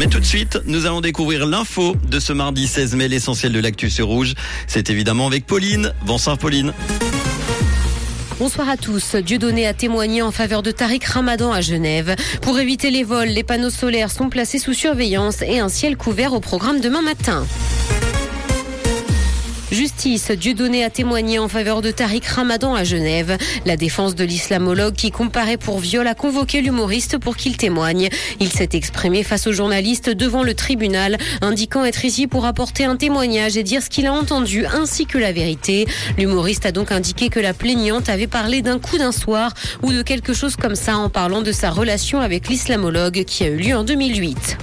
[0.00, 3.60] Mais tout de suite, nous allons découvrir l'info de ce mardi 16 mai, l'essentiel de
[3.60, 4.32] l'actu sur Rouge.
[4.66, 5.92] C'est évidemment avec Pauline.
[6.06, 6.72] Bonsoir Pauline.
[8.38, 9.16] Bonsoir à tous.
[9.16, 12.16] Dieudonné a témoigné en faveur de Tariq Ramadan à Genève.
[12.40, 16.32] Pour éviter les vols, les panneaux solaires sont placés sous surveillance et un ciel couvert
[16.32, 17.46] au programme demain matin.
[19.70, 23.38] Justice, Dieudonné a témoigné en faveur de Tariq Ramadan à Genève.
[23.66, 28.08] La défense de l'islamologue qui comparait pour viol a convoqué l'humoriste pour qu'il témoigne.
[28.40, 32.96] Il s'est exprimé face aux journalistes devant le tribunal, indiquant être ici pour apporter un
[32.96, 35.86] témoignage et dire ce qu'il a entendu ainsi que la vérité.
[36.18, 40.02] L'humoriste a donc indiqué que la plaignante avait parlé d'un coup d'un soir ou de
[40.02, 43.76] quelque chose comme ça en parlant de sa relation avec l'islamologue qui a eu lieu
[43.76, 44.58] en 2008.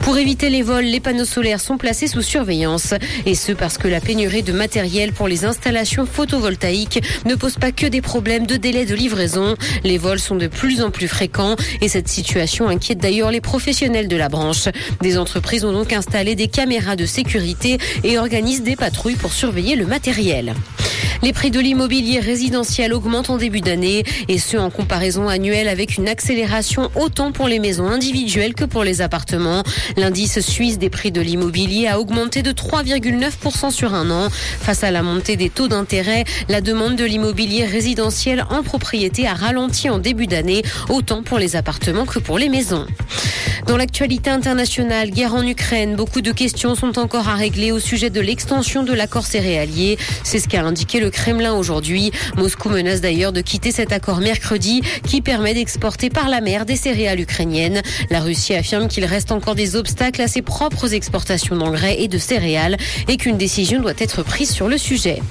[0.00, 2.94] Pour éviter les vols, les panneaux solaires sont placés sous surveillance.
[3.26, 7.70] Et ce parce que la pénurie de matériel pour les installations photovoltaïques ne pose pas
[7.72, 9.54] que des problèmes de délai de livraison.
[9.84, 14.08] Les vols sont de plus en plus fréquents et cette situation inquiète d'ailleurs les professionnels
[14.08, 14.68] de la branche.
[15.00, 19.76] Des entreprises ont donc installé des caméras de sécurité et organisent des patrouilles pour surveiller
[19.76, 20.54] le matériel.
[21.22, 25.98] Les prix de l'immobilier résidentiel augmentent en début d'année et ce en comparaison annuelle avec
[25.98, 29.62] une accélération autant pour les maisons individuelles que pour les appartements.
[29.96, 34.28] L'indice suisse des prix de l'immobilier a augmenté de 3,9% sur un an.
[34.30, 39.34] Face à la montée des taux d'intérêt, la demande de l'immobilier résidentiel en propriété a
[39.34, 42.86] ralenti en début d'année, autant pour les appartements que pour les maisons.
[43.70, 48.10] Dans l'actualité internationale, guerre en Ukraine, beaucoup de questions sont encore à régler au sujet
[48.10, 49.96] de l'extension de l'accord céréalier.
[50.24, 52.10] C'est ce qu'a indiqué le Kremlin aujourd'hui.
[52.36, 56.74] Moscou menace d'ailleurs de quitter cet accord mercredi qui permet d'exporter par la mer des
[56.74, 57.80] céréales ukrainiennes.
[58.10, 62.18] La Russie affirme qu'il reste encore des obstacles à ses propres exportations d'engrais et de
[62.18, 65.22] céréales et qu'une décision doit être prise sur le sujet.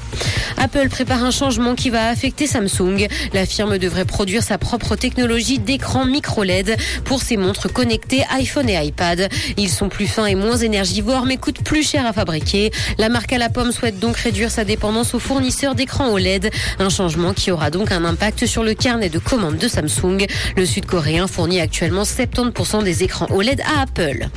[0.56, 3.08] Apple prépare un changement qui va affecter Samsung.
[3.34, 8.86] La firme devrait produire sa propre technologie d'écran micro-LED pour ses montres connectées iPhone et
[8.86, 9.30] iPad.
[9.58, 12.72] Ils sont plus fins et moins énergivores mais coûtent plus cher à fabriquer.
[12.98, 16.50] La marque à la pomme souhaite donc réduire sa dépendance aux fournisseurs d'écrans OLED.
[16.80, 20.26] Un changement qui aura donc un impact sur le carnet de commandes de Samsung.
[20.56, 24.30] Le sud-coréen fournit actuellement 70% des écrans OLED à Apple.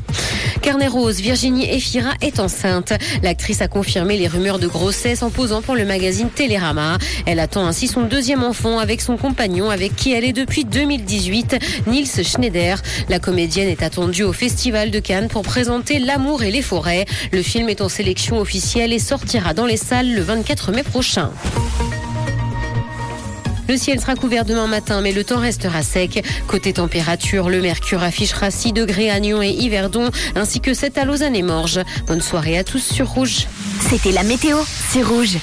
[0.62, 2.92] Carnet rose, Virginie Efira est enceinte.
[3.22, 6.98] L'actrice a confirmé les rumeurs de grossesse en posant pour le magazine Télérama.
[7.26, 11.58] Elle attend ainsi son deuxième enfant avec son compagnon avec qui elle est depuis 2018,
[11.88, 12.80] Nils Schneider.
[13.08, 17.06] La comédienne est attendue au Festival de Cannes pour présenter L'amour et les forêts.
[17.32, 21.32] Le film est en sélection officielle et sortira dans les salles le 24 mai prochain.
[23.68, 26.24] Le ciel sera couvert demain matin, mais le temps restera sec.
[26.46, 31.04] Côté température, le mercure affichera 6 degrés à Nyon et Yverdon, ainsi que 7 à
[31.04, 31.80] Lausanne et Morges.
[32.06, 33.46] Bonne soirée à tous sur Rouge.
[33.88, 34.58] C'était la météo,
[34.90, 35.38] c'est Rouge.